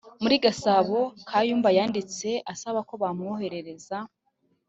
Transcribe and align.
muri 0.21 0.35
Gasabo 0.43 0.99
kayumba 1.29 1.69
Yanditse 1.77 2.29
asaba 2.53 2.79
ko 2.89 2.93
bamworohereza 3.01 3.97